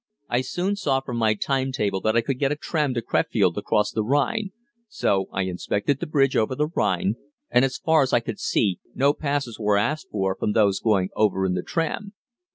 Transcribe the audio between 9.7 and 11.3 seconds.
asked for, from those going